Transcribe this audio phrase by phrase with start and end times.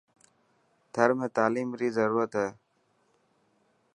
[0.93, 2.49] ٿر ۾ تعليم ري ضرورت هي.